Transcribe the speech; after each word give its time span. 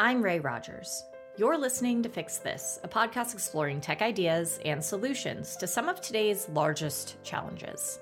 I'm 0.00 0.22
Ray 0.22 0.38
Rogers. 0.38 1.06
You're 1.36 1.58
listening 1.58 2.04
to 2.04 2.08
Fix 2.08 2.38
This, 2.38 2.78
a 2.84 2.88
podcast 2.88 3.34
exploring 3.34 3.80
tech 3.80 4.00
ideas 4.00 4.60
and 4.64 4.82
solutions 4.82 5.56
to 5.56 5.66
some 5.66 5.88
of 5.88 6.00
today's 6.00 6.48
largest 6.50 7.20
challenges. 7.24 7.98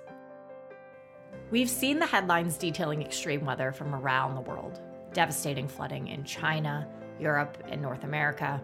We've 1.50 1.70
seen 1.70 1.98
the 1.98 2.04
headlines 2.04 2.58
detailing 2.58 3.00
extreme 3.00 3.46
weather 3.46 3.72
from 3.72 3.94
around 3.94 4.34
the 4.34 4.42
world 4.42 4.78
devastating 5.14 5.66
flooding 5.66 6.08
in 6.08 6.22
China, 6.24 6.86
Europe, 7.18 7.56
and 7.70 7.80
North 7.80 8.04
America, 8.04 8.60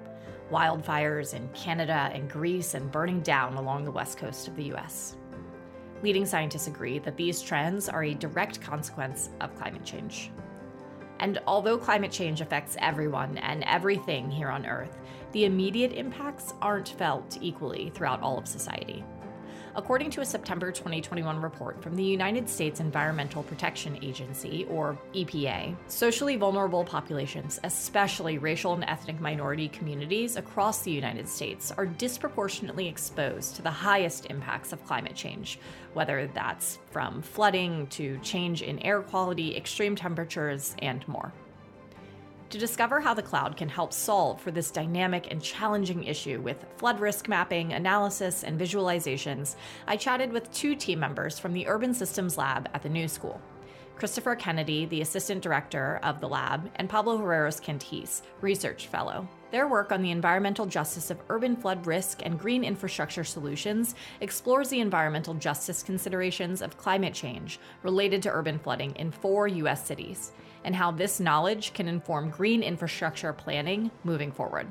wildfires 0.51 1.33
in 1.33 1.49
Canada 1.55 2.11
and 2.12 2.29
Greece, 2.29 2.75
and 2.75 2.93
burning 2.93 3.23
down 3.23 3.55
along 3.55 3.87
the 3.87 3.91
west 3.91 4.19
coast 4.19 4.46
of 4.46 4.57
the 4.57 4.75
US. 4.75 5.17
Leading 6.03 6.27
scientists 6.27 6.67
agree 6.67 6.99
that 6.99 7.17
these 7.17 7.41
trends 7.41 7.89
are 7.89 8.05
a 8.05 8.12
direct 8.12 8.61
consequence 8.61 9.30
of 9.41 9.57
climate 9.57 9.87
change. 9.87 10.30
And 11.23 11.39
although 11.47 11.79
climate 11.79 12.11
change 12.11 12.41
affects 12.41 12.77
everyone 12.81 13.39
and 13.39 13.62
everything 13.62 14.29
here 14.29 14.49
on 14.49 14.67
Earth, 14.67 14.99
the 15.31 15.45
immediate 15.45 15.93
impacts 15.93 16.53
aren't 16.61 16.89
felt 16.89 17.39
equally 17.41 17.91
throughout 17.95 18.21
all 18.21 18.39
of 18.39 18.48
society 18.48 19.05
according 19.75 20.11
to 20.11 20.21
a 20.21 20.25
September 20.25 20.71
2021 20.71 21.41
report 21.41 21.83
from 21.83 21.97
the 21.97 22.03
United 22.03 22.49
States 22.49 22.81
Environmental 22.81 23.43
Protection 23.43 23.98
Agency, 24.03 24.67
or 24.71 24.98
EPA. 25.15 25.75
Socially 25.89 26.37
vulnerable 26.37 26.85
populations, 26.85 27.59
especially 27.65 28.39
racial 28.39 28.75
and 28.75 28.85
ethnic 28.85 29.21
minority 29.21 29.69
communities 29.69 30.37
across 30.37 30.83
the 30.83 30.91
United 30.91 31.29
States, 31.29 31.73
are 31.73 31.87
disproportionately 31.87 32.87
exposed 32.87 33.57
to 33.57 33.62
the 33.62 33.71
highest 33.71 34.27
impacts 34.27 34.73
of 34.73 34.85
climate 34.87 35.15
change, 35.15 35.59
whether 35.95 36.29
that's 36.34 36.79
from 36.91 37.23
flooding 37.23 37.87
to 37.89 38.19
change 38.19 38.62
in 38.62 38.79
air 38.81 39.03
quality, 39.03 39.57
extreme 39.57 39.97
temperatures, 39.97 40.75
and 40.81 41.07
more. 41.09 41.33
To 42.53 42.58
discover 42.58 43.00
how 43.00 43.14
the 43.14 43.22
cloud 43.22 43.56
can 43.56 43.70
help 43.70 43.95
solve 43.95 44.39
for 44.39 44.50
this 44.50 44.70
dynamic 44.70 45.28
and 45.31 45.42
challenging 45.42 46.05
issue 46.05 46.39
with 46.42 46.67
flood 46.77 47.00
risk 47.00 47.27
mapping, 47.27 47.72
analysis, 47.72 48.45
and 48.45 48.61
visualizations, 48.61 49.56
I 49.86 49.97
chatted 49.97 50.31
with 50.31 50.53
two 50.53 50.77
team 50.77 51.00
members 51.00 51.39
from 51.39 51.55
the 51.55 51.67
Urban 51.67 51.95
Systems 51.95 52.36
Lab 52.36 52.69
at 52.75 52.83
the 52.83 52.91
New 52.91 53.08
School. 53.08 53.41
Christopher 53.97 54.36
Kennedy, 54.36 54.84
the 54.84 55.00
assistant 55.00 55.41
director 55.41 55.98
of 56.03 56.20
the 56.20 56.28
lab, 56.28 56.70
and 56.77 56.91
Pablo 56.91 57.17
Herreros 57.17 57.58
Cantis, 57.58 58.20
research 58.42 58.86
fellow. 58.89 59.27
Their 59.53 59.69
work 59.69 59.92
on 59.92 60.00
the 60.00 60.11
environmental 60.11 60.64
justice 60.64 61.11
of 61.11 61.20
urban 61.28 61.56
flood 61.56 61.86
risk 61.86 62.22
and 62.25 62.41
green 62.41 62.64
infrastructure 62.64 63.22
solutions 63.22 63.95
explores 64.22 64.70
the 64.70 64.81
environmental 64.81 65.34
justice 65.34 65.83
considerations 65.83 66.62
of 66.62 66.78
climate 66.78 67.12
change 67.12 67.61
related 67.83 68.23
to 68.23 68.33
urban 68.33 68.58
flooding 68.58 68.97
in 68.97 69.11
four 69.11 69.47
U.S. 69.48 69.86
cities 69.86 70.33
and 70.64 70.75
how 70.75 70.91
this 70.91 71.20
knowledge 71.20 71.75
can 71.75 71.86
inform 71.86 72.30
green 72.30 72.62
infrastructure 72.62 73.34
planning 73.34 73.91
moving 74.05 74.33
forward. 74.33 74.69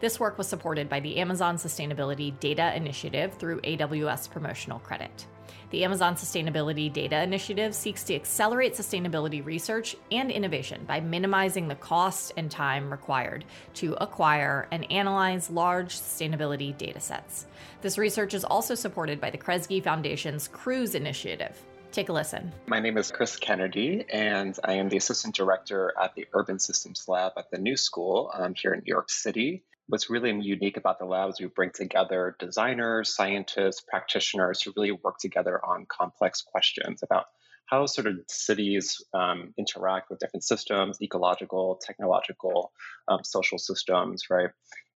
This 0.00 0.18
work 0.18 0.38
was 0.38 0.48
supported 0.48 0.88
by 0.88 1.00
the 1.00 1.18
Amazon 1.18 1.56
Sustainability 1.56 2.38
Data 2.40 2.74
Initiative 2.74 3.34
through 3.34 3.60
AWS 3.60 4.30
Promotional 4.30 4.78
Credit. 4.78 5.26
The 5.68 5.84
Amazon 5.84 6.14
Sustainability 6.14 6.90
Data 6.90 7.22
Initiative 7.22 7.74
seeks 7.74 8.02
to 8.04 8.14
accelerate 8.14 8.72
sustainability 8.72 9.44
research 9.44 9.94
and 10.10 10.30
innovation 10.30 10.84
by 10.86 11.00
minimizing 11.00 11.68
the 11.68 11.74
cost 11.74 12.32
and 12.38 12.50
time 12.50 12.90
required 12.90 13.44
to 13.74 13.92
acquire 14.00 14.66
and 14.70 14.90
analyze 14.90 15.50
large 15.50 15.94
sustainability 15.94 16.74
datasets. 16.74 17.44
This 17.82 17.98
research 17.98 18.32
is 18.32 18.42
also 18.42 18.74
supported 18.74 19.20
by 19.20 19.28
the 19.28 19.38
Kresge 19.38 19.84
Foundation's 19.84 20.48
CRUISE 20.48 20.94
initiative, 20.94 21.62
Take 21.92 22.08
a 22.08 22.12
listen. 22.12 22.52
My 22.68 22.78
name 22.78 22.96
is 22.96 23.10
Chris 23.10 23.36
Kennedy, 23.36 24.04
and 24.12 24.56
I 24.62 24.74
am 24.74 24.88
the 24.88 24.96
Assistant 24.96 25.34
Director 25.34 25.92
at 26.00 26.14
the 26.14 26.24
Urban 26.32 26.60
Systems 26.60 27.08
Lab 27.08 27.32
at 27.36 27.50
the 27.50 27.58
New 27.58 27.76
School 27.76 28.30
um, 28.32 28.54
here 28.54 28.72
in 28.72 28.78
New 28.86 28.92
York 28.92 29.10
City. 29.10 29.64
What's 29.90 30.08
really 30.08 30.30
unique 30.30 30.76
about 30.76 31.00
the 31.00 31.04
lab 31.04 31.30
is 31.30 31.40
we 31.40 31.46
bring 31.46 31.72
together 31.74 32.36
designers, 32.38 33.12
scientists, 33.12 33.80
practitioners 33.80 34.62
who 34.62 34.72
really 34.76 34.92
work 34.92 35.18
together 35.18 35.60
on 35.64 35.84
complex 35.88 36.42
questions 36.42 37.02
about 37.02 37.24
how 37.66 37.86
sort 37.86 38.06
of 38.06 38.20
cities 38.28 39.02
um, 39.12 39.52
interact 39.58 40.08
with 40.08 40.20
different 40.20 40.44
systems, 40.44 40.98
ecological, 41.02 41.80
technological, 41.84 42.70
um, 43.08 43.24
social 43.24 43.58
systems, 43.58 44.30
right? 44.30 44.50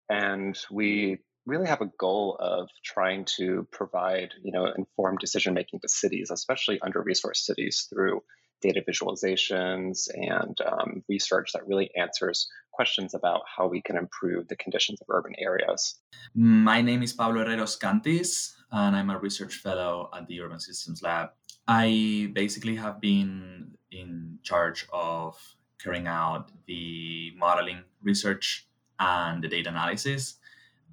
And 0.09 0.57
we 0.71 1.19
really 1.45 1.67
have 1.67 1.81
a 1.81 1.91
goal 1.99 2.37
of 2.39 2.69
trying 2.85 3.27
to 3.37 3.67
provide, 3.73 4.33
you 4.45 4.53
know, 4.53 4.67
informed 4.79 5.19
decision 5.19 5.55
making 5.55 5.81
to 5.81 5.89
cities, 5.89 6.31
especially 6.31 6.81
under 6.81 7.03
resourced 7.03 7.39
cities, 7.39 7.89
through 7.93 8.23
data 8.63 8.83
visualizations 8.89 10.09
and 10.15 10.57
um, 10.61 11.03
research 11.09 11.51
that 11.53 11.67
really 11.67 11.91
answers 11.97 12.49
questions 12.75 13.15
about 13.15 13.43
how 13.47 13.67
we 13.67 13.81
can 13.81 13.97
improve 13.97 14.49
the 14.49 14.57
conditions 14.57 15.01
of 15.01 15.07
urban 15.09 15.35
areas. 15.39 16.01
My 16.35 16.83
name 16.83 17.03
is 17.03 17.13
Pablo 17.13 17.45
Herreros 17.45 17.79
Cantis, 17.79 18.55
and 18.73 18.97
I'm 18.97 19.11
a 19.11 19.19
research 19.19 19.55
fellow 19.57 20.11
at 20.17 20.27
the 20.27 20.41
Urban 20.41 20.61
Systems 20.61 21.03
Lab. 21.03 21.31
I 21.69 22.31
basically 22.33 22.77
have 22.77 23.01
been 23.01 23.77
in 23.91 24.39
charge 24.43 24.87
of 24.93 25.37
carrying 25.83 26.07
out 26.07 26.51
the 26.67 27.33
modeling 27.37 27.83
research 28.03 28.67
and 28.99 29.43
the 29.43 29.49
data 29.49 29.71
analysis 29.71 30.37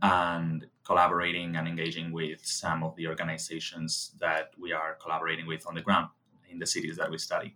and 0.02 0.68
collaborating 0.86 1.56
and 1.56 1.68
engaging 1.68 2.12
with 2.12 2.46
some 2.46 2.84
of 2.84 2.96
the 2.96 3.08
organizations 3.08 4.16
that 4.20 4.52
we 4.60 4.72
are 4.72 4.98
collaborating 5.02 5.48
with 5.48 5.66
on 5.68 5.76
the 5.76 5.82
ground 5.82 6.08
in 6.50 6.60
the 6.60 6.66
cities 6.66 6.98
that 6.98 7.10
we 7.10 7.18
study. 7.18 7.56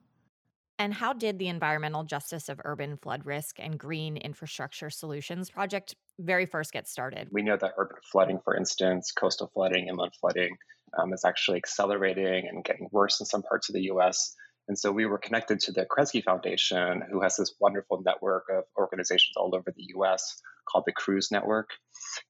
And 0.77 0.93
how 0.93 1.13
did 1.13 1.39
the 1.39 1.47
Environmental 1.47 2.03
Justice 2.03 2.49
of 2.49 2.59
Urban 2.65 2.97
Flood 2.97 3.25
Risk 3.25 3.59
and 3.59 3.79
Green 3.79 4.17
Infrastructure 4.17 4.89
Solutions 4.89 5.49
project 5.49 5.95
very 6.19 6.45
first 6.45 6.73
get 6.73 6.87
started? 6.87 7.29
We 7.31 7.43
know 7.43 7.57
that 7.57 7.73
urban 7.77 7.97
flooding, 8.11 8.39
for 8.43 8.55
instance, 8.55 9.11
coastal 9.11 9.49
flooding, 9.53 9.87
inland 9.87 10.13
flooding, 10.19 10.57
um, 10.97 11.13
is 11.13 11.23
actually 11.25 11.57
accelerating 11.57 12.47
and 12.47 12.63
getting 12.63 12.89
worse 12.91 13.19
in 13.19 13.25
some 13.25 13.41
parts 13.41 13.69
of 13.69 13.73
the 13.73 13.83
US. 13.83 14.35
And 14.67 14.77
so 14.77 14.91
we 14.91 15.05
were 15.05 15.17
connected 15.17 15.59
to 15.61 15.71
the 15.71 15.85
Kresge 15.85 16.23
Foundation, 16.23 17.03
who 17.09 17.21
has 17.21 17.37
this 17.37 17.53
wonderful 17.59 18.01
network 18.03 18.45
of 18.49 18.63
organizations 18.77 19.33
all 19.37 19.55
over 19.55 19.71
the 19.71 19.85
US 19.95 20.41
called 20.75 20.83
the 20.85 20.91
CRUISE 20.91 21.31
Network. 21.31 21.69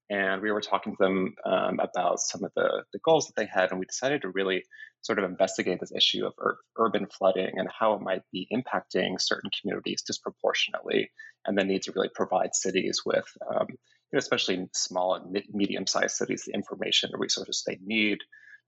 And 0.09 0.41
we 0.41 0.51
were 0.51 0.61
talking 0.61 0.93
to 0.93 1.03
them 1.03 1.33
um, 1.45 1.79
about 1.79 2.19
some 2.19 2.43
of 2.43 2.51
the, 2.55 2.83
the 2.93 2.99
goals 3.03 3.25
that 3.25 3.35
they 3.35 3.47
had. 3.51 3.71
And 3.71 3.79
we 3.79 3.87
decided 3.87 4.21
to 4.21 4.29
really 4.29 4.63
sort 5.01 5.17
of 5.17 5.25
investigate 5.25 5.79
this 5.79 5.91
issue 5.95 6.25
of 6.25 6.33
ur- 6.39 6.57
urban 6.77 7.07
flooding 7.07 7.57
and 7.57 7.67
how 7.79 7.93
it 7.93 8.01
might 8.01 8.21
be 8.31 8.47
impacting 8.53 9.19
certain 9.19 9.49
communities 9.59 10.03
disproportionately, 10.05 11.09
and 11.45 11.57
the 11.57 11.63
need 11.63 11.83
to 11.83 11.91
really 11.95 12.09
provide 12.13 12.53
cities 12.53 13.01
with, 13.05 13.25
um, 13.51 13.67
especially 14.15 14.67
small 14.73 15.15
and 15.15 15.43
medium 15.51 15.87
sized 15.87 16.15
cities, 16.15 16.43
the 16.45 16.53
information 16.53 17.09
and 17.11 17.19
resources 17.19 17.63
they 17.65 17.79
need 17.83 18.19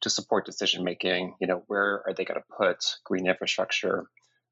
to 0.02 0.10
support 0.10 0.46
decision 0.46 0.84
making. 0.84 1.36
You 1.40 1.48
know, 1.48 1.64
where 1.68 2.04
are 2.08 2.14
they 2.16 2.26
going 2.26 2.40
to 2.40 2.56
put 2.58 2.84
green 3.04 3.28
infrastructure, 3.28 4.08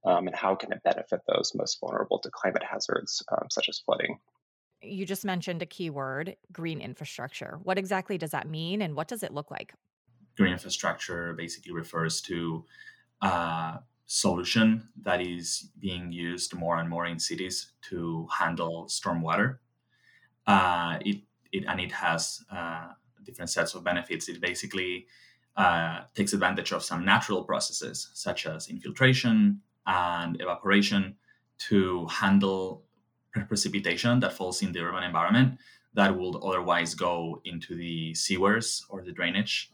um, 0.05 0.27
and 0.27 0.35
how 0.35 0.55
can 0.55 0.71
it 0.71 0.83
benefit 0.83 1.21
those 1.27 1.51
most 1.55 1.79
vulnerable 1.79 2.19
to 2.19 2.31
climate 2.31 2.63
hazards 2.63 3.23
um, 3.31 3.47
such 3.51 3.69
as 3.69 3.79
flooding? 3.79 4.17
You 4.85 5.05
just 5.05 5.25
mentioned 5.25 5.61
a 5.61 5.65
key 5.65 5.89
word, 5.89 6.35
green 6.51 6.81
infrastructure. 6.81 7.59
What 7.63 7.77
exactly 7.77 8.17
does 8.17 8.31
that 8.31 8.47
mean, 8.47 8.81
and 8.81 8.95
what 8.95 9.07
does 9.07 9.23
it 9.23 9.33
look 9.33 9.51
like? 9.51 9.73
Green 10.37 10.53
infrastructure 10.53 11.33
basically 11.33 11.71
refers 11.71 12.21
to 12.21 12.65
a 13.21 13.79
solution 14.05 14.87
that 15.01 15.21
is 15.21 15.69
being 15.79 16.11
used 16.11 16.53
more 16.53 16.77
and 16.77 16.89
more 16.89 17.05
in 17.05 17.19
cities 17.19 17.71
to 17.81 18.27
handle 18.31 18.85
stormwater. 18.85 19.57
Uh, 20.45 20.97
it, 21.01 21.21
it 21.51 21.63
and 21.67 21.79
it 21.79 21.91
has 21.91 22.43
uh, 22.51 22.89
different 23.23 23.49
sets 23.49 23.73
of 23.73 23.83
benefits. 23.83 24.29
It 24.29 24.41
basically 24.41 25.07
uh, 25.57 26.01
takes 26.13 26.33
advantage 26.33 26.71
of 26.71 26.83
some 26.83 27.03
natural 27.03 27.43
processes 27.43 28.09
such 28.13 28.45
as 28.45 28.67
infiltration 28.67 29.61
and 29.87 30.39
evaporation 30.41 31.15
to 31.57 32.05
handle 32.07 32.83
precipitation 33.47 34.19
that 34.19 34.33
falls 34.33 34.61
in 34.61 34.71
the 34.71 34.79
urban 34.79 35.03
environment 35.03 35.57
that 35.93 36.15
would 36.17 36.35
otherwise 36.43 36.93
go 36.93 37.41
into 37.45 37.75
the 37.75 38.13
sewers 38.13 38.85
or 38.89 39.01
the 39.01 39.11
drainage. 39.11 39.71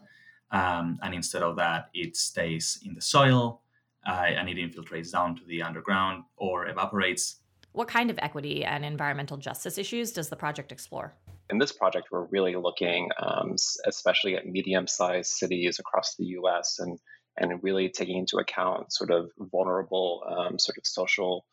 Um, 0.52 1.00
and 1.02 1.14
instead 1.14 1.44
of 1.44 1.56
that, 1.56 1.90
it 1.94 2.16
stays 2.16 2.80
in 2.86 2.94
the 2.94 3.02
soil 3.02 3.62
uh, 4.08 4.26
and 4.28 4.50
it 4.50 4.58
infiltrates 4.58 5.12
down 5.12 5.36
to 5.38 5.46
the 5.46 5.62
underground 5.62 6.24
or 6.38 6.68
evaporates. 6.68 7.38
What 7.72 7.88
kind 7.88 8.12
of 8.12 8.20
equity 8.22 8.66
and 8.66 8.84
environmental 8.84 9.38
justice 9.38 9.78
issues 9.78 10.12
does 10.12 10.30
the 10.30 10.36
project 10.36 10.72
explore? 10.72 11.16
in 11.52 11.58
this 11.58 11.72
project, 11.72 12.08
we're 12.12 12.26
really 12.26 12.56
looking 12.56 13.10
um, 13.20 13.56
especially 13.86 14.36
at 14.36 14.48
medium 14.48 14.88
sized 14.88 15.32
cities 15.32 15.78
across 15.80 16.16
the 16.16 16.26
US 16.38 16.80
and 16.80 16.98
and 17.42 17.64
really 17.64 17.90
taking 17.90 18.18
into 18.20 18.38
account 18.38 18.94
sort 18.94 19.10
of 19.10 19.32
vulnerable 19.40 20.24
um, 20.30 20.60
sort 20.60 20.78
of 20.78 20.86
social 20.86 21.46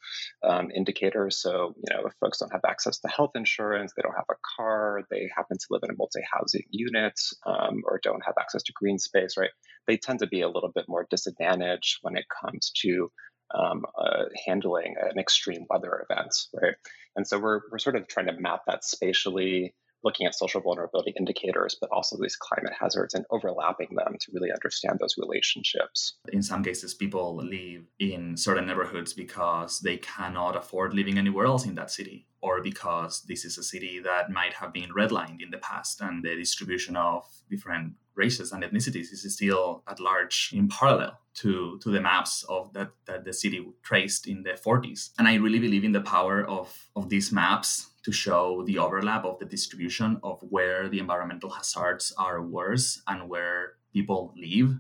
um, 0.43 0.70
indicators. 0.70 1.40
So, 1.40 1.75
you 1.76 1.94
know, 1.94 2.06
if 2.06 2.12
folks 2.20 2.38
don't 2.38 2.52
have 2.52 2.61
access 2.69 2.99
to 2.99 3.08
health 3.08 3.31
insurance, 3.35 3.93
they 3.96 4.02
don't 4.02 4.14
have 4.14 4.26
a 4.31 4.35
car, 4.56 5.02
they 5.11 5.29
happen 5.35 5.56
to 5.56 5.67
live 5.70 5.81
in 5.85 5.90
a 5.90 5.96
multi-housing 5.96 6.64
unit, 6.70 7.19
um, 7.46 7.82
or 7.85 8.00
don't 8.02 8.25
have 8.25 8.35
access 8.38 8.62
to 8.64 8.73
green 8.75 8.99
space, 8.99 9.37
right? 9.38 9.50
They 9.87 9.96
tend 9.96 10.19
to 10.19 10.26
be 10.26 10.43
a 10.43 10.49
little 10.49 10.70
bit 10.75 10.85
more 10.88 11.06
disadvantaged 11.11 11.99
when 12.02 12.17
it 12.17 12.26
comes 12.29 12.70
to 12.82 13.11
um, 13.58 13.85
uh, 13.99 14.25
handling 14.46 14.96
an 15.00 15.19
extreme 15.19 15.64
weather 15.70 16.06
event, 16.08 16.35
right? 16.61 16.75
And 17.17 17.26
so 17.26 17.38
we're, 17.38 17.62
we're 17.73 17.79
sort 17.79 17.96
of 17.96 18.06
trying 18.06 18.26
to 18.26 18.38
map 18.38 18.61
that 18.67 18.85
spatially, 18.85 19.75
looking 20.05 20.27
at 20.27 20.35
social 20.35 20.61
vulnerability 20.61 21.12
indicators, 21.19 21.77
but 21.81 21.91
also 21.91 22.17
these 22.17 22.37
climate 22.37 22.73
hazards 22.79 23.15
and 23.15 23.25
overlapping 23.31 23.89
them 23.97 24.17
to 24.21 24.33
really 24.33 24.53
understand 24.53 24.99
those 25.00 25.17
relationships. 25.19 26.19
In 26.33 26.43
some 26.43 26.62
cases, 26.62 26.95
people 26.95 27.37
live 27.37 27.83
in 27.99 28.37
certain 28.37 28.67
neighborhoods 28.67 29.12
because 29.12 29.81
they 29.81 29.97
cannot 29.97 30.56
afford 30.56 30.95
living 30.95 31.19
anywhere 31.19 31.47
else 31.47 31.67
in 31.67 31.75
that 31.77 31.91
city, 31.91 32.27
or 32.41 32.62
because 32.62 33.23
this 33.23 33.45
is 33.45 33.59
a 33.59 33.62
city 33.62 34.00
that 34.00 34.31
might 34.31 34.55
have 34.55 34.73
been 34.73 34.91
redlined 34.91 35.43
in 35.43 35.50
the 35.50 35.59
past, 35.59 36.00
and 36.00 36.25
the 36.25 36.37
distribution 36.37 36.97
of 36.97 37.25
different 37.50 37.95
races 38.19 38.53
and 38.53 38.62
ethnicities 38.62 39.12
is 39.12 39.35
still 39.35 39.82
at 39.88 40.00
large 40.00 40.50
in 40.53 40.69
parallel 40.69 41.19
to, 41.35 41.79
to 41.82 41.91
the 41.91 42.00
maps 42.00 42.44
of 42.49 42.73
that, 42.73 42.91
that 43.06 43.25
the 43.25 43.32
city 43.32 43.65
traced 43.82 44.26
in 44.26 44.43
the 44.43 44.50
40s. 44.50 45.11
And 45.19 45.29
I 45.29 45.37
really 45.37 45.61
believe 45.61 45.85
in 45.85 45.93
the 45.93 46.00
power 46.00 46.44
of, 46.44 46.88
of 46.97 47.09
these 47.09 47.32
maps 47.32 47.91
to 48.03 48.12
show 48.12 48.65
the 48.67 48.79
overlap 48.79 49.25
of 49.25 49.38
the 49.38 49.44
distribution 49.44 50.19
of 50.23 50.41
where 50.43 50.88
the 50.88 50.99
environmental 50.99 51.50
hazards 51.50 52.12
are 52.19 52.43
worse 52.43 53.00
and 53.06 53.29
where 53.29 53.75
people 53.93 54.35
live 54.37 54.79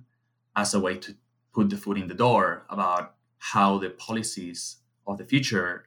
as 0.56 0.74
a 0.74 0.80
way 0.80 0.96
to 0.98 1.14
put 1.54 1.70
the 1.70 1.76
foot 1.76 1.98
in 1.98 2.08
the 2.08 2.14
door 2.14 2.66
about 2.68 3.14
how 3.38 3.78
the 3.78 3.90
policies 3.90 4.78
of 5.06 5.16
the 5.18 5.24
future 5.24 5.84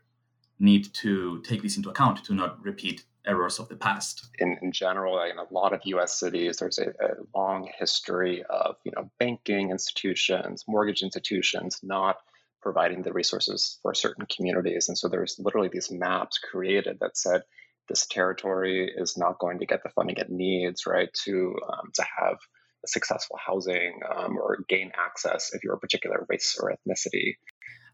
need 0.59 0.93
to 0.93 1.41
take 1.41 1.61
this 1.61 1.75
into 1.75 1.89
account 1.89 2.23
to 2.23 2.33
not 2.33 2.63
repeat 2.63 3.03
errors 3.25 3.59
of 3.59 3.69
the 3.69 3.75
past. 3.75 4.29
In, 4.39 4.57
in 4.61 4.71
general, 4.71 5.21
in 5.21 5.37
a 5.37 5.53
lot 5.53 5.73
of 5.73 5.81
U.S. 5.85 6.19
cities, 6.19 6.57
there's 6.57 6.79
a, 6.79 6.89
a, 6.89 7.09
long 7.35 7.69
history 7.77 8.43
of 8.49 8.75
you 8.83 8.91
know 8.95 9.11
banking 9.19 9.71
institutions, 9.71 10.65
mortgage 10.67 11.01
institutions 11.01 11.79
not 11.83 12.17
providing 12.61 13.01
the 13.01 13.13
resources 13.13 13.79
for 13.81 13.93
certain 13.93 14.25
communities, 14.25 14.87
and 14.87 14.97
so 14.97 15.07
there's 15.07 15.35
literally 15.39 15.69
these 15.71 15.91
maps 15.91 16.37
created 16.39 16.97
that 17.01 17.17
said 17.17 17.41
this 17.89 18.05
territory 18.07 18.91
is 18.95 19.17
not 19.17 19.39
going 19.39 19.59
to 19.59 19.65
get 19.65 19.83
the 19.83 19.89
funding 19.89 20.17
it 20.17 20.29
needs, 20.29 20.85
right, 20.85 21.09
to 21.25 21.55
um, 21.69 21.91
to 21.93 22.03
have 22.19 22.37
successful 22.85 23.37
housing 23.45 23.99
um, 24.15 24.37
or 24.37 24.65
gain 24.67 24.91
access 24.97 25.51
if 25.53 25.63
you're 25.63 25.75
a 25.75 25.79
particular 25.79 26.25
race 26.29 26.57
or 26.59 26.73
ethnicity. 26.73 27.35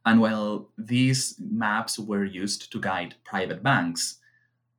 And 0.06 0.21
while 0.21 0.69
these 0.77 1.35
maps 1.39 2.00
were 2.00 2.24
used 2.24 2.71
to 2.71 2.79
guide 2.79 3.15
private 3.25 3.62
banks, 3.62 4.19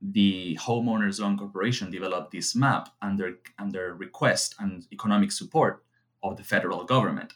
the 0.00 0.56
homeowners 0.60 1.20
loan 1.20 1.36
corporation 1.36 1.90
developed 1.90 2.30
this 2.30 2.54
map 2.54 2.90
under 3.02 3.38
under 3.58 3.94
request 3.94 4.54
and 4.58 4.86
economic 4.92 5.32
support 5.32 5.84
of 6.22 6.36
the 6.36 6.44
federal 6.44 6.84
government. 6.84 7.34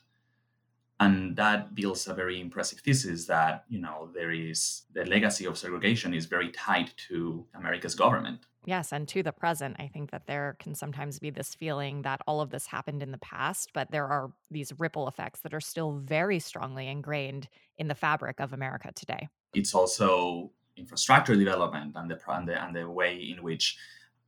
And 1.01 1.35
that 1.35 1.75
builds 1.75 2.07
a 2.07 2.15
very 2.15 2.41
impressive 2.41 2.79
thesis 2.79 3.27
that 3.27 3.65
you 3.69 3.81
know 3.81 4.11
there 4.15 4.31
is 4.31 4.83
the 4.93 5.05
legacy 5.05 5.47
of 5.47 5.59
segregation 5.59 6.15
is 6.15 6.27
very 6.27 6.51
tied 6.51 6.91
to 7.09 7.45
america's 7.55 7.95
government. 7.95 8.47
Yes 8.65 8.93
and 8.93 9.09
to 9.09 9.25
the 9.25 9.33
present 9.33 9.75
i 9.81 9.89
think 9.89 10.13
that 10.13 10.29
there 10.29 10.57
can 10.61 10.77
sometimes 10.77 11.19
be 11.19 11.31
this 11.31 11.53
feeling 11.53 12.03
that 12.03 12.21
all 12.29 12.41
of 12.41 12.51
this 12.51 12.67
happened 12.67 13.03
in 13.03 13.11
the 13.11 13.19
past 13.19 13.71
but 13.75 13.91
there 13.91 14.07
are 14.07 14.31
these 14.53 14.73
ripple 14.79 15.09
effects 15.09 15.41
that 15.41 15.53
are 15.53 15.61
still 15.61 15.91
very 15.91 16.39
strongly 16.39 16.87
ingrained 16.87 17.49
in 17.77 17.89
the 17.89 17.97
fabric 17.97 18.39
of 18.39 18.53
america 18.53 18.93
today. 18.95 19.29
It's 19.53 19.75
also 19.75 20.53
infrastructure 20.77 21.37
development 21.37 21.93
and 21.97 22.11
the, 22.11 22.19
and 22.29 22.49
the, 22.49 22.63
and 22.63 22.75
the 22.75 22.89
way 22.89 23.17
in 23.17 23.43
which 23.43 23.77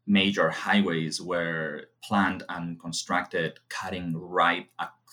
major 0.07 0.51
highways 0.51 1.21
were 1.21 1.85
planned 2.03 2.43
and 2.51 2.81
constructed 2.81 3.59
cutting 3.69 4.17
right 4.17 4.69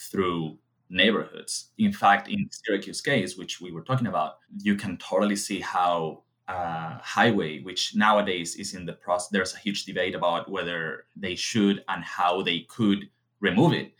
through 0.09 0.57
neighborhoods. 0.89 1.69
In 1.77 1.93
fact, 1.93 2.27
in 2.27 2.49
Syracuse 2.51 3.01
case, 3.01 3.37
which 3.37 3.61
we 3.61 3.71
were 3.71 3.83
talking 3.83 4.07
about, 4.07 4.39
you 4.57 4.75
can 4.75 4.97
totally 4.97 5.37
see 5.37 5.61
how 5.61 6.23
a 6.47 6.99
highway, 7.01 7.61
which 7.61 7.95
nowadays 7.95 8.55
is 8.55 8.73
in 8.73 8.85
the 8.85 8.93
process, 8.93 9.29
there's 9.29 9.55
a 9.55 9.59
huge 9.59 9.85
debate 9.85 10.15
about 10.15 10.51
whether 10.51 11.05
they 11.15 11.35
should 11.35 11.83
and 11.87 12.03
how 12.03 12.41
they 12.41 12.65
could 12.67 13.09
remove 13.39 13.73
it. 13.73 13.93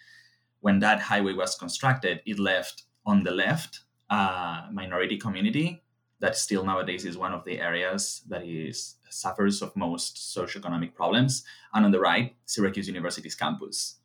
When 0.60 0.80
that 0.80 1.00
highway 1.00 1.34
was 1.34 1.56
constructed, 1.56 2.22
it 2.26 2.38
left 2.38 2.84
on 3.06 3.24
the 3.24 3.32
left 3.32 3.80
a 4.10 4.68
minority 4.72 5.18
community 5.18 5.82
that 6.22 6.38
still 6.38 6.64
nowadays 6.64 7.04
is 7.06 7.18
one 7.18 7.34
of 7.34 7.44
the 7.44 7.60
areas 7.60 8.22
that 8.30 8.46
is 8.46 8.96
suffers 9.10 9.62
of 9.62 9.76
most 9.76 10.16
socioeconomic 10.16 10.96
problems. 10.96 11.44
And 11.74 11.86
on 11.86 11.92
the 11.92 12.00
right, 12.00 12.36
Syracuse 12.46 12.88
University's 12.88 13.36
campus, 13.36 13.98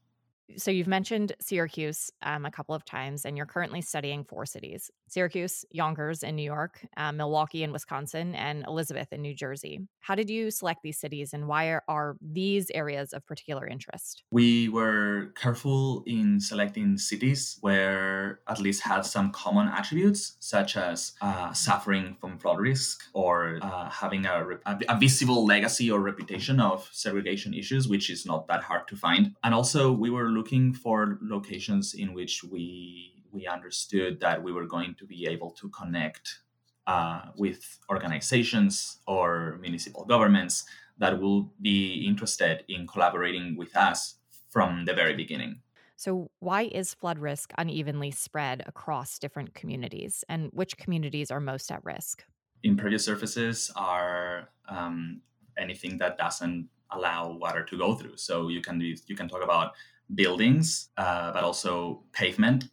so 0.57 0.71
you've 0.71 0.87
mentioned 0.87 1.33
Syracuse 1.41 2.11
um, 2.23 2.47
a 2.47 2.51
couple 2.51 2.75
of 2.75 2.85
times, 2.85 3.25
and 3.25 3.37
you're 3.37 3.47
currently 3.47 3.83
studying 3.83 4.25
four 4.25 4.47
cities: 4.47 4.91
Syracuse, 5.09 5.65
Yonkers 5.71 6.23
in 6.23 6.37
New 6.37 6.43
York, 6.43 6.85
um, 6.97 7.17
Milwaukee 7.17 7.63
in 7.63 7.73
Wisconsin, 7.73 8.35
and 8.35 8.65
Elizabeth 8.67 9.13
in 9.13 9.23
New 9.23 9.35
Jersey. 9.35 9.81
How 10.01 10.15
did 10.15 10.29
you 10.29 10.51
select 10.51 10.83
these 10.83 10.99
cities, 10.99 11.33
and 11.33 11.47
why 11.47 11.67
are, 11.67 11.83
are 11.89 12.17
these 12.21 12.71
areas 12.71 13.13
of 13.13 13.25
particular 13.27 13.67
interest? 13.67 14.23
We 14.31 14.69
were 14.69 15.33
careful 15.35 16.03
in 16.07 16.41
selecting 16.41 16.99
cities 16.99 17.59
where 17.61 18.41
at 18.49 18.61
least 18.61 18.83
had 18.83 19.03
some 19.03 19.31
common 19.33 19.69
attributes, 19.69 20.37
such 20.41 20.77
as 20.77 21.13
uh, 21.21 21.53
suffering 21.53 22.17
from 22.21 22.39
flood 22.39 22.59
risk 22.59 23.05
or 23.13 23.59
uh, 23.63 23.89
having 23.91 24.27
a, 24.27 24.59
a, 24.67 24.79
a 24.89 24.99
visible 24.99 25.47
legacy 25.47 25.91
or 25.91 26.01
reputation 26.01 26.61
of 26.61 26.89
segregation 26.93 27.55
issues, 27.55 27.89
which 27.89 28.11
is 28.11 28.27
not 28.27 28.47
that 28.49 28.63
hard 28.63 28.87
to 28.89 28.97
find. 28.97 29.35
And 29.43 29.55
also, 29.55 29.93
we 29.93 30.11
were 30.11 30.31
looking 30.31 30.73
for 30.73 31.19
locations 31.23 31.95
in 31.95 32.13
which 32.13 32.43
we 32.45 33.13
we 33.37 33.47
understood 33.47 34.21
that 34.21 34.43
we 34.43 34.53
were 34.53 34.67
going 34.67 34.95
to 34.99 35.05
be 35.05 35.27
able 35.27 35.51
to 35.51 35.69
connect 35.69 36.41
uh, 36.87 37.21
with 37.37 37.79
organizations 37.91 38.99
or 39.07 39.59
municipal 39.61 40.05
governments 40.05 40.65
that 40.99 41.21
will 41.21 41.53
be 41.61 42.07
interested 42.07 42.65
in 42.69 42.87
collaborating 42.87 43.57
with 43.57 43.77
us 43.77 44.17
from 44.51 44.85
the 44.87 44.95
very 44.95 45.15
beginning. 45.15 45.61
So, 45.97 46.31
why 46.41 46.63
is 46.63 46.95
flood 46.95 47.19
risk 47.19 47.53
unevenly 47.59 48.11
spread 48.11 48.63
across 48.67 49.19
different 49.19 49.55
communities, 49.55 50.25
and 50.29 50.51
which 50.53 50.77
communities 50.77 51.31
are 51.31 51.41
most 51.41 51.73
at 51.73 51.83
risk? 51.85 52.25
Impervious 52.63 53.05
surfaces 53.05 53.71
are 53.77 54.51
um, 54.69 55.23
anything 55.59 55.97
that 55.99 56.19
doesn't 56.19 56.69
allow 56.91 57.33
water 57.33 57.65
to 57.65 57.79
go 57.79 57.95
through. 57.95 58.17
So 58.17 58.49
you 58.49 58.61
can 58.61 58.81
you 58.81 59.17
can 59.17 59.29
talk 59.29 59.43
about 59.43 59.73
buildings, 60.15 60.91
uh, 60.97 61.33
but 61.33 61.43
also 61.45 62.03
pavement, 62.13 62.69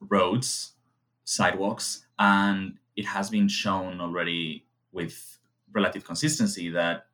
roads, 0.00 0.72
sidewalks. 1.24 2.06
And 2.18 2.78
it 2.96 3.06
has 3.06 3.30
been 3.30 3.48
shown 3.48 4.00
already 4.00 4.66
with 4.92 5.38
relative 5.72 6.04
consistency 6.04 6.70
that 6.70 7.06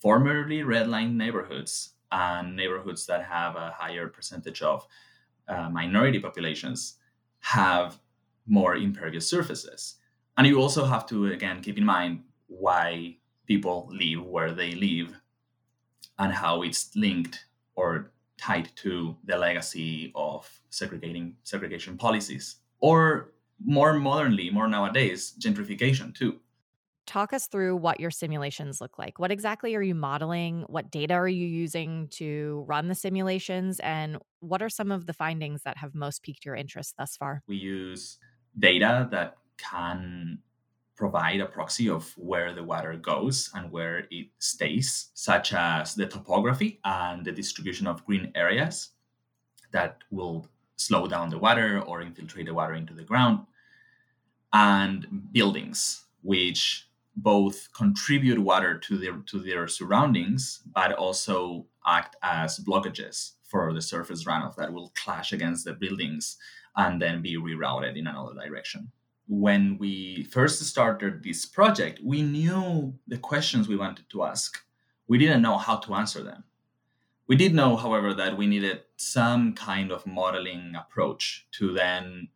formerly 0.00 0.62
redlined 0.62 1.14
neighborhoods 1.14 1.90
and 2.10 2.56
neighborhoods 2.56 3.06
that 3.06 3.24
have 3.24 3.56
a 3.56 3.70
higher 3.70 4.08
percentage 4.08 4.60
of 4.62 4.86
uh, 5.48 5.68
minority 5.70 6.18
populations 6.18 6.98
have 7.40 7.98
more 8.46 8.76
impervious 8.76 9.28
surfaces. 9.28 9.96
And 10.36 10.46
you 10.46 10.60
also 10.60 10.84
have 10.84 11.06
to, 11.06 11.26
again, 11.26 11.62
keep 11.62 11.78
in 11.78 11.84
mind 11.84 12.24
why 12.48 13.16
people 13.46 13.88
live 13.90 14.24
where 14.24 14.52
they 14.52 14.72
live 14.72 15.20
and 16.18 16.32
how 16.32 16.62
it's 16.62 16.94
linked 16.96 17.46
or 17.74 18.10
tied 18.42 18.68
to 18.74 19.16
the 19.24 19.38
legacy 19.38 20.10
of 20.16 20.50
segregating 20.68 21.36
segregation 21.44 21.96
policies 21.96 22.56
or 22.80 23.32
more 23.64 23.92
modernly 23.94 24.50
more 24.50 24.66
nowadays 24.66 25.32
gentrification 25.38 26.12
too. 26.12 26.40
Talk 27.06 27.32
us 27.32 27.46
through 27.46 27.76
what 27.76 28.00
your 28.00 28.10
simulations 28.10 28.80
look 28.80 28.98
like. 28.98 29.20
What 29.20 29.30
exactly 29.30 29.76
are 29.76 29.82
you 29.82 29.94
modeling? 29.94 30.64
What 30.66 30.90
data 30.90 31.14
are 31.14 31.28
you 31.28 31.46
using 31.46 32.08
to 32.12 32.64
run 32.66 32.88
the 32.88 32.96
simulations? 32.96 33.78
And 33.78 34.18
what 34.40 34.60
are 34.60 34.68
some 34.68 34.90
of 34.90 35.06
the 35.06 35.12
findings 35.12 35.62
that 35.62 35.76
have 35.76 35.94
most 35.94 36.24
piqued 36.24 36.44
your 36.44 36.56
interest 36.56 36.94
thus 36.98 37.16
far? 37.16 37.42
We 37.46 37.56
use 37.56 38.18
data 38.58 39.08
that 39.12 39.36
can 39.56 40.38
provide 41.02 41.40
a 41.40 41.46
proxy 41.46 41.88
of 41.88 42.04
where 42.16 42.54
the 42.54 42.62
water 42.62 42.94
goes 42.94 43.50
and 43.54 43.72
where 43.72 44.06
it 44.12 44.28
stays, 44.38 45.10
such 45.14 45.52
as 45.52 45.96
the 45.96 46.06
topography 46.06 46.78
and 46.84 47.24
the 47.24 47.32
distribution 47.32 47.88
of 47.88 48.06
green 48.06 48.30
areas 48.36 48.90
that 49.72 49.96
will 50.12 50.46
slow 50.76 51.08
down 51.08 51.28
the 51.28 51.36
water 51.46 51.80
or 51.88 52.02
infiltrate 52.02 52.46
the 52.46 52.54
water 52.54 52.74
into 52.74 52.94
the 52.94 53.02
ground, 53.02 53.40
and 54.52 55.32
buildings, 55.32 56.04
which 56.22 56.86
both 57.16 57.68
contribute 57.72 58.38
water 58.38 58.78
to 58.78 58.96
their 58.96 59.16
to 59.30 59.40
their 59.40 59.66
surroundings, 59.66 60.62
but 60.72 60.92
also 60.92 61.66
act 61.84 62.14
as 62.22 62.60
blockages 62.60 63.32
for 63.42 63.72
the 63.72 63.82
surface 63.82 64.22
runoff 64.24 64.54
that 64.54 64.72
will 64.72 64.92
clash 64.94 65.32
against 65.32 65.64
the 65.64 65.72
buildings 65.72 66.36
and 66.76 67.02
then 67.02 67.20
be 67.20 67.34
rerouted 67.36 67.98
in 67.98 68.06
another 68.06 68.34
direction 68.34 68.92
when 69.28 69.78
we 69.78 70.24
first 70.24 70.62
started 70.64 71.22
this 71.22 71.46
project, 71.46 72.00
we 72.02 72.22
knew 72.22 72.94
the 73.06 73.18
questions 73.18 73.68
we 73.68 73.76
wanted 73.76 74.08
to 74.10 74.24
ask. 74.24 74.58
We 75.08 75.18
didn't 75.18 75.42
know 75.42 75.58
how 75.58 75.76
to 75.76 75.94
answer 75.94 76.22
them. 76.22 76.44
We 77.26 77.36
did 77.36 77.54
know, 77.54 77.76
however, 77.76 78.12
that 78.14 78.36
we 78.36 78.46
needed 78.46 78.82
some 78.96 79.54
kind 79.54 79.90
of 79.92 80.06
modeling 80.06 80.74
approach 80.74 81.46
to 81.52 81.72
then 81.72 82.28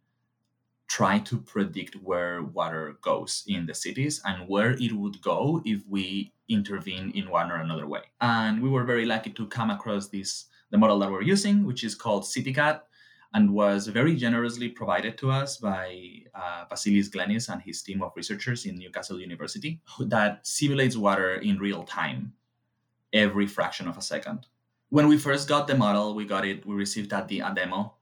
try 0.88 1.18
to 1.18 1.38
predict 1.38 1.96
where 1.96 2.42
water 2.42 2.96
goes 3.02 3.44
in 3.48 3.66
the 3.66 3.74
cities 3.74 4.22
and 4.24 4.48
where 4.48 4.70
it 4.70 4.92
would 4.92 5.20
go 5.20 5.60
if 5.64 5.82
we 5.88 6.32
intervene 6.48 7.10
in 7.10 7.28
one 7.28 7.50
or 7.50 7.56
another 7.56 7.86
way. 7.86 8.02
And 8.20 8.62
we 8.62 8.68
were 8.68 8.84
very 8.84 9.04
lucky 9.04 9.30
to 9.30 9.46
come 9.48 9.70
across 9.70 10.08
this 10.08 10.46
the 10.70 10.78
model 10.78 10.98
that 10.98 11.10
we're 11.10 11.22
using, 11.22 11.64
which 11.64 11.84
is 11.84 11.94
called 11.94 12.24
CityCat, 12.24 12.80
and 13.34 13.52
was 13.52 13.86
very 13.88 14.14
generously 14.14 14.68
provided 14.68 15.18
to 15.18 15.30
us 15.30 15.56
by 15.56 16.22
uh, 16.34 16.64
Vasilis 16.70 17.10
Glenis 17.10 17.48
and 17.48 17.62
his 17.62 17.82
team 17.82 18.02
of 18.02 18.12
researchers 18.16 18.66
in 18.66 18.78
Newcastle 18.78 19.20
University 19.20 19.80
that 20.00 20.46
simulates 20.46 20.96
water 20.96 21.36
in 21.36 21.58
real 21.58 21.82
time 21.84 22.32
every 23.12 23.46
fraction 23.46 23.88
of 23.88 23.96
a 23.96 24.02
second. 24.02 24.46
When 24.88 25.08
we 25.08 25.18
first 25.18 25.48
got 25.48 25.66
the 25.66 25.74
model, 25.74 26.14
we 26.14 26.24
got 26.24 26.44
it, 26.46 26.64
we 26.64 26.74
received 26.74 27.10
that 27.10 27.28
the, 27.28 27.40
a 27.40 27.52
demo 27.54 27.94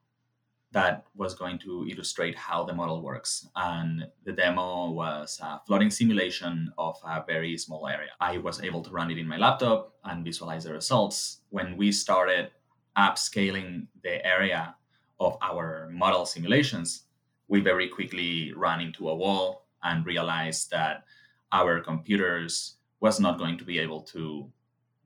that 0.74 1.06
was 1.14 1.34
going 1.34 1.56
to 1.60 1.86
illustrate 1.88 2.36
how 2.36 2.64
the 2.64 2.74
model 2.74 3.00
works. 3.00 3.46
And 3.54 4.08
the 4.24 4.32
demo 4.32 4.90
was 4.90 5.38
a 5.40 5.60
flooding 5.66 5.90
simulation 5.90 6.72
of 6.76 6.96
a 7.04 7.24
very 7.24 7.56
small 7.56 7.86
area. 7.86 8.10
I 8.20 8.38
was 8.38 8.60
able 8.60 8.82
to 8.82 8.90
run 8.90 9.10
it 9.10 9.18
in 9.18 9.28
my 9.28 9.36
laptop 9.36 9.94
and 10.04 10.24
visualize 10.24 10.64
the 10.64 10.72
results. 10.72 11.40
When 11.50 11.76
we 11.76 11.92
started 11.92 12.50
upscaling 12.98 13.86
the 14.02 14.24
area 14.26 14.74
of 15.20 15.36
our 15.42 15.88
model 15.92 16.26
simulations, 16.26 17.04
we 17.48 17.60
very 17.60 17.88
quickly 17.88 18.52
ran 18.54 18.80
into 18.80 19.08
a 19.08 19.14
wall 19.14 19.66
and 19.82 20.06
realized 20.06 20.70
that 20.70 21.04
our 21.52 21.80
computers 21.80 22.76
was 23.00 23.20
not 23.20 23.38
going 23.38 23.58
to 23.58 23.64
be 23.64 23.78
able 23.78 24.00
to 24.00 24.50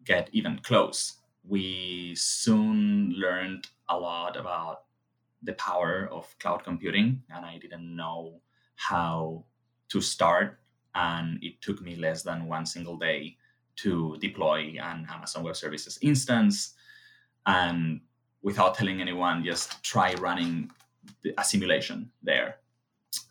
get 0.04 0.30
even 0.32 0.58
close. 0.60 1.16
We 1.46 2.14
soon 2.14 3.12
learned 3.16 3.66
a 3.88 3.98
lot 3.98 4.36
about 4.36 4.84
the 5.42 5.52
power 5.54 6.08
of 6.10 6.34
cloud 6.38 6.64
computing 6.64 7.22
and 7.30 7.44
I 7.44 7.58
didn't 7.58 7.94
know 7.94 8.40
how 8.76 9.44
to 9.88 10.00
start. 10.00 10.58
And 10.94 11.42
it 11.42 11.60
took 11.60 11.80
me 11.82 11.96
less 11.96 12.22
than 12.22 12.48
one 12.48 12.66
single 12.66 12.96
day 12.96 13.36
to 13.76 14.16
deploy 14.20 14.76
an 14.80 15.06
Amazon 15.08 15.44
Web 15.44 15.56
Services 15.56 15.98
instance. 16.02 16.74
And 17.46 18.00
without 18.42 18.74
telling 18.74 19.00
anyone, 19.00 19.44
just 19.44 19.82
try 19.82 20.14
running 20.14 20.70
a 21.36 21.44
simulation 21.44 22.10
there. 22.22 22.56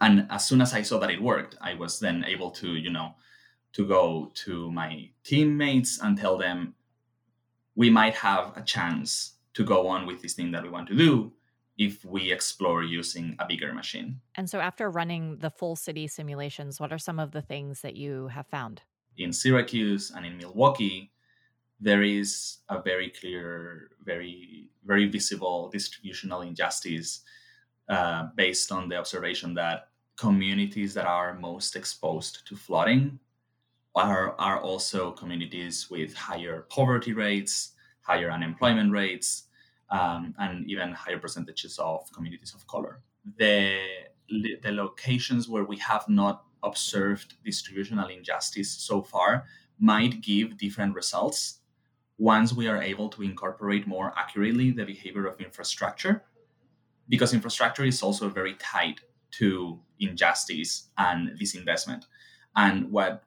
And 0.01 0.27
as 0.29 0.47
soon 0.47 0.61
as 0.61 0.73
I 0.73 0.81
saw 0.81 0.99
that 0.99 1.11
it 1.11 1.21
worked, 1.21 1.55
I 1.61 1.73
was 1.75 1.99
then 1.99 2.25
able 2.25 2.51
to, 2.51 2.75
you 2.75 2.89
know, 2.89 3.15
to 3.73 3.87
go 3.87 4.31
to 4.33 4.71
my 4.71 5.09
teammates 5.23 5.99
and 6.01 6.17
tell 6.17 6.37
them 6.37 6.73
we 7.75 7.89
might 7.89 8.15
have 8.15 8.57
a 8.57 8.61
chance 8.61 9.33
to 9.53 9.63
go 9.63 9.87
on 9.87 10.05
with 10.05 10.21
this 10.21 10.33
thing 10.33 10.51
that 10.51 10.63
we 10.63 10.69
want 10.69 10.87
to 10.87 10.95
do 10.95 11.31
if 11.77 12.03
we 12.03 12.31
explore 12.31 12.83
using 12.83 13.35
a 13.39 13.45
bigger 13.45 13.73
machine. 13.73 14.19
And 14.35 14.49
so, 14.49 14.59
after 14.59 14.89
running 14.89 15.37
the 15.37 15.51
full 15.51 15.75
city 15.75 16.07
simulations, 16.07 16.79
what 16.79 16.91
are 16.91 16.97
some 16.97 17.19
of 17.19 17.31
the 17.31 17.41
things 17.41 17.81
that 17.81 17.95
you 17.95 18.27
have 18.29 18.47
found? 18.47 18.81
In 19.17 19.31
Syracuse 19.31 20.11
and 20.15 20.25
in 20.25 20.37
Milwaukee, 20.37 21.11
there 21.79 22.01
is 22.01 22.57
a 22.69 22.81
very 22.81 23.09
clear, 23.09 23.91
very, 24.03 24.69
very 24.85 25.07
visible 25.07 25.69
distributional 25.69 26.41
injustice 26.41 27.21
uh, 27.89 28.27
based 28.35 28.71
on 28.71 28.89
the 28.89 28.97
observation 28.97 29.53
that 29.53 29.89
communities 30.17 30.93
that 30.95 31.05
are 31.05 31.35
most 31.35 31.75
exposed 31.75 32.47
to 32.47 32.55
flooding 32.55 33.19
are, 33.95 34.35
are 34.39 34.59
also 34.59 35.11
communities 35.11 35.89
with 35.89 36.13
higher 36.15 36.65
poverty 36.69 37.13
rates, 37.13 37.73
higher 38.01 38.31
unemployment 38.31 38.91
rates, 38.91 39.43
um, 39.89 40.33
and 40.39 40.69
even 40.69 40.91
higher 40.91 41.19
percentages 41.19 41.77
of 41.79 42.11
communities 42.11 42.53
of 42.53 42.65
color. 42.67 43.01
The, 43.37 43.79
the 44.29 44.71
locations 44.71 45.47
where 45.47 45.63
we 45.63 45.77
have 45.77 46.09
not 46.09 46.43
observed 46.63 47.35
distributional 47.45 48.07
injustice 48.07 48.71
so 48.71 49.01
far 49.01 49.45
might 49.79 50.21
give 50.21 50.57
different 50.57 50.95
results 50.95 51.59
once 52.17 52.53
we 52.53 52.67
are 52.67 52.81
able 52.81 53.09
to 53.09 53.21
incorporate 53.21 53.87
more 53.87 54.13
accurately 54.17 54.71
the 54.71 54.85
behavior 54.85 55.25
of 55.27 55.39
infrastructure, 55.39 56.23
because 57.09 57.33
infrastructure 57.33 57.83
is 57.83 58.01
also 58.01 58.27
very 58.29 58.55
tied 58.55 58.99
to 59.31 59.79
injustice 59.99 60.89
and 60.97 61.39
disinvestment. 61.39 62.05
And 62.55 62.91
what 62.91 63.23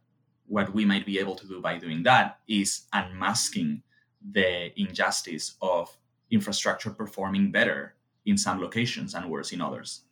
what 0.46 0.74
we 0.74 0.84
might 0.84 1.06
be 1.06 1.20
able 1.20 1.36
to 1.36 1.46
do 1.46 1.60
by 1.60 1.78
doing 1.78 2.02
that 2.02 2.40
is 2.48 2.82
unmasking 2.92 3.82
the 4.32 4.72
injustice 4.80 5.54
of 5.62 5.96
infrastructure 6.30 6.90
performing 6.90 7.52
better 7.52 7.94
in 8.26 8.36
some 8.36 8.60
locations 8.60 9.14
and 9.14 9.30
worse 9.30 9.52
in 9.52 9.60
others. 9.60 10.02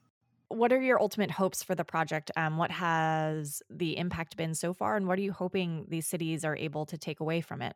What 0.48 0.72
are 0.72 0.80
your 0.80 1.00
ultimate 1.00 1.32
hopes 1.32 1.64
for 1.64 1.74
the 1.74 1.84
project? 1.84 2.30
Um, 2.36 2.56
what 2.56 2.70
has 2.70 3.62
the 3.68 3.98
impact 3.98 4.36
been 4.36 4.54
so 4.54 4.72
far, 4.72 4.96
and 4.96 5.06
what 5.08 5.18
are 5.18 5.22
you 5.22 5.32
hoping 5.32 5.86
these 5.88 6.06
cities 6.06 6.44
are 6.44 6.56
able 6.56 6.86
to 6.86 6.96
take 6.96 7.18
away 7.20 7.40
from 7.40 7.60
it? 7.60 7.74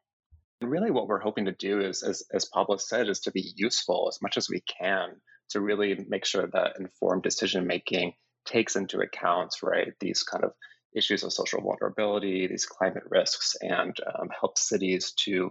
And 0.62 0.71
really, 0.71 0.92
what 0.92 1.09
we're 1.09 1.19
hoping 1.19 1.47
to 1.47 1.52
do 1.52 1.81
is, 1.81 2.04
as, 2.04 2.23
as 2.33 2.45
Pablo 2.45 2.76
said, 2.76 3.09
is 3.09 3.19
to 3.21 3.33
be 3.33 3.52
useful 3.57 4.07
as 4.09 4.23
much 4.23 4.37
as 4.37 4.49
we 4.49 4.61
can 4.61 5.09
to 5.50 5.61
really 5.61 6.07
make 6.09 6.25
sure 6.25 6.47
that 6.47 6.78
informed 6.78 7.25
decision 7.25 7.66
making 7.66 8.12
takes 8.47 8.76
into 8.76 9.00
account, 9.00 9.57
right, 9.61 9.92
these 9.99 10.23
kind 10.23 10.45
of 10.45 10.52
issues 10.95 11.25
of 11.25 11.33
social 11.33 11.61
vulnerability, 11.62 12.47
these 12.47 12.64
climate 12.64 13.02
risks, 13.11 13.57
and 13.61 13.97
um, 14.07 14.28
help 14.38 14.57
cities 14.57 15.14
to 15.25 15.50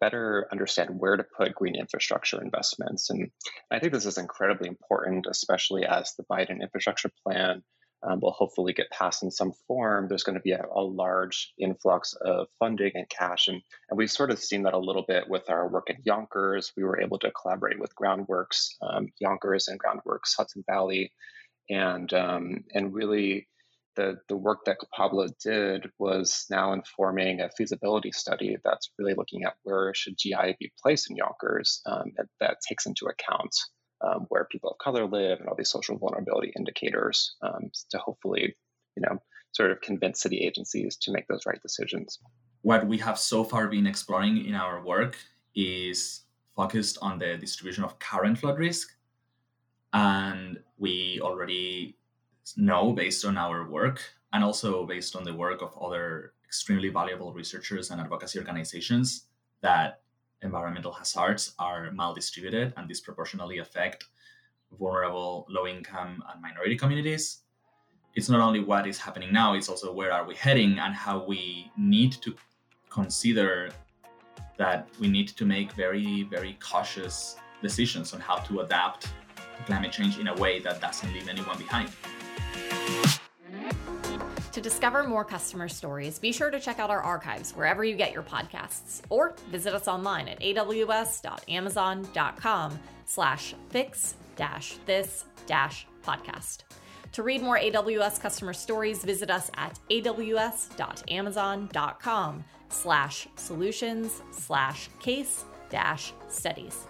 better 0.00 0.46
understand 0.52 0.90
where 1.00 1.16
to 1.16 1.24
put 1.36 1.56
green 1.56 1.74
infrastructure 1.74 2.40
investments. 2.40 3.10
And 3.10 3.32
I 3.72 3.80
think 3.80 3.92
this 3.92 4.06
is 4.06 4.18
incredibly 4.18 4.68
important, 4.68 5.26
especially 5.28 5.84
as 5.84 6.14
the 6.14 6.24
Biden 6.30 6.62
infrastructure 6.62 7.10
plan 7.26 7.64
um, 8.04 8.20
will 8.20 8.32
hopefully 8.32 8.72
get 8.72 8.90
passed 8.90 9.22
in 9.22 9.30
some 9.30 9.52
form. 9.66 10.08
There's 10.08 10.22
going 10.22 10.36
to 10.36 10.42
be 10.42 10.52
a, 10.52 10.64
a, 10.74 10.82
large 10.82 11.52
influx 11.58 12.14
of 12.20 12.48
funding 12.58 12.92
and 12.94 13.08
cash. 13.08 13.48
And, 13.48 13.62
and 13.88 13.96
we've 13.96 14.10
sort 14.10 14.30
of 14.30 14.38
seen 14.38 14.62
that 14.64 14.74
a 14.74 14.78
little 14.78 15.04
bit 15.06 15.28
with 15.28 15.48
our 15.50 15.68
work 15.68 15.90
in 15.90 15.96
Yonkers. 16.04 16.72
We 16.76 16.84
were 16.84 17.00
able 17.00 17.18
to 17.20 17.32
collaborate 17.32 17.80
with 17.80 17.94
Groundworks, 17.94 18.68
um, 18.82 19.08
Yonkers 19.20 19.68
and 19.68 19.80
Groundworks 19.80 20.36
Hudson 20.36 20.64
Valley, 20.68 21.12
and, 21.70 22.12
um, 22.12 22.64
and 22.74 22.92
really 22.92 23.48
the, 23.96 24.18
the 24.28 24.36
work 24.36 24.64
that 24.66 24.78
Pablo 24.94 25.28
did 25.42 25.86
was 25.98 26.46
now 26.50 26.72
informing 26.72 27.40
a 27.40 27.50
feasibility 27.50 28.12
study 28.12 28.56
that's 28.64 28.90
really 28.98 29.14
looking 29.14 29.44
at 29.44 29.54
where 29.62 29.94
should 29.94 30.18
GI 30.18 30.56
be 30.58 30.72
placed 30.82 31.10
in 31.10 31.16
Yonkers 31.16 31.80
um, 31.86 32.12
that, 32.16 32.26
that, 32.40 32.56
takes 32.66 32.86
into 32.86 33.06
account 33.06 33.54
um, 34.04 34.26
where 34.28 34.46
people 34.50 34.70
of 34.70 34.78
color 34.78 35.06
live 35.06 35.40
and 35.40 35.48
all 35.48 35.56
these 35.56 35.70
social 35.70 35.98
vulnerability 35.98 36.52
indicators 36.56 37.36
um, 37.42 37.70
to 37.90 37.98
hopefully, 37.98 38.56
you 38.96 39.02
know, 39.02 39.18
sort 39.52 39.70
of 39.70 39.80
convince 39.80 40.20
city 40.20 40.38
agencies 40.38 40.96
to 40.96 41.12
make 41.12 41.26
those 41.28 41.46
right 41.46 41.62
decisions. 41.62 42.18
What 42.62 42.86
we 42.86 42.98
have 42.98 43.18
so 43.18 43.44
far 43.44 43.68
been 43.68 43.86
exploring 43.86 44.44
in 44.44 44.54
our 44.54 44.84
work 44.84 45.16
is 45.54 46.22
focused 46.56 46.98
on 47.02 47.18
the 47.18 47.36
distribution 47.36 47.84
of 47.84 47.98
current 47.98 48.38
flood 48.38 48.58
risk. 48.58 48.88
And 49.92 50.58
we 50.78 51.20
already 51.22 51.96
know 52.56 52.92
based 52.92 53.24
on 53.24 53.38
our 53.38 53.68
work 53.68 54.02
and 54.32 54.42
also 54.42 54.84
based 54.86 55.14
on 55.14 55.24
the 55.24 55.34
work 55.34 55.62
of 55.62 55.76
other 55.80 56.32
extremely 56.44 56.88
valuable 56.88 57.32
researchers 57.32 57.90
and 57.90 58.00
advocacy 58.00 58.38
organizations 58.38 59.26
that 59.62 60.00
environmental 60.42 60.92
hazards 60.92 61.54
are 61.58 61.90
maldistributed 61.90 62.72
and 62.76 62.88
disproportionately 62.88 63.58
affect 63.58 64.04
vulnerable 64.78 65.46
low 65.48 65.66
income 65.66 66.22
and 66.32 66.42
minority 66.42 66.76
communities. 66.76 67.40
It's 68.14 68.28
not 68.28 68.40
only 68.40 68.60
what 68.60 68.86
is 68.86 68.98
happening 68.98 69.32
now 69.32 69.54
it's 69.54 69.68
also 69.68 69.92
where 69.92 70.12
are 70.12 70.24
we 70.24 70.34
heading 70.34 70.78
and 70.78 70.94
how 70.94 71.24
we 71.24 71.70
need 71.76 72.12
to 72.22 72.34
consider 72.90 73.70
that 74.56 74.88
we 75.00 75.08
need 75.08 75.28
to 75.28 75.44
make 75.44 75.72
very 75.72 76.22
very 76.24 76.56
cautious 76.60 77.36
decisions 77.60 78.12
on 78.14 78.20
how 78.20 78.36
to 78.36 78.60
adapt 78.60 79.02
to 79.36 79.62
climate 79.66 79.90
change 79.90 80.18
in 80.18 80.28
a 80.28 80.34
way 80.34 80.60
that 80.60 80.80
doesn't 80.80 81.12
leave 81.12 81.28
anyone 81.28 81.58
behind 81.58 81.90
to 84.54 84.60
discover 84.60 85.02
more 85.02 85.24
customer 85.24 85.68
stories, 85.68 86.20
be 86.20 86.30
sure 86.30 86.48
to 86.48 86.60
check 86.60 86.78
out 86.78 86.88
our 86.88 87.02
archives 87.02 87.50
wherever 87.52 87.82
you 87.84 87.96
get 87.96 88.12
your 88.12 88.22
podcasts, 88.22 89.02
or 89.10 89.34
visit 89.50 89.74
us 89.74 89.88
online 89.88 90.28
at 90.28 90.38
aws.amazon.com 90.40 92.78
slash 93.04 93.54
fix 93.70 94.14
dash 94.36 94.76
this 94.86 95.24
dash 95.46 95.88
podcast. 96.04 96.58
To 97.12 97.24
read 97.24 97.42
more 97.42 97.58
AWS 97.58 98.20
customer 98.20 98.52
stories, 98.52 99.02
visit 99.04 99.28
us 99.28 99.50
at 99.56 99.80
aws.amazon.com 99.90 102.44
slash 102.68 103.26
solutions 103.36 104.22
slash 104.30 104.88
case 105.00 105.44
dash 105.68 106.12
studies. 106.28 106.86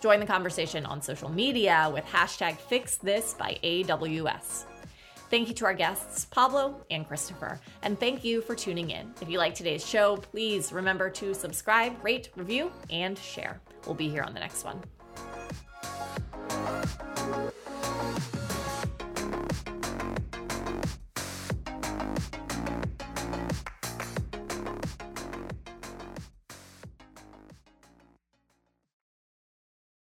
Join 0.00 0.20
the 0.20 0.26
conversation 0.26 0.84
on 0.86 1.00
social 1.00 1.30
media 1.30 1.90
with 1.92 2.04
hashtag 2.04 2.58
fix 2.58 2.96
this 2.96 3.32
by 3.34 3.58
AWS. 3.62 4.66
Thank 5.30 5.46
you 5.46 5.54
to 5.54 5.64
our 5.64 5.74
guests, 5.74 6.24
Pablo 6.24 6.84
and 6.90 7.06
Christopher. 7.06 7.60
And 7.82 7.98
thank 7.98 8.24
you 8.24 8.42
for 8.42 8.56
tuning 8.56 8.90
in. 8.90 9.14
If 9.22 9.30
you 9.30 9.38
like 9.38 9.54
today's 9.54 9.86
show, 9.86 10.16
please 10.16 10.72
remember 10.72 11.08
to 11.10 11.34
subscribe, 11.34 12.04
rate, 12.04 12.30
review, 12.34 12.72
and 12.90 13.16
share. 13.16 13.60
We'll 13.86 13.94
be 13.94 14.08
here 14.08 14.24
on 14.24 14.34
the 14.34 14.40
next 14.40 14.64
one. 14.64 14.82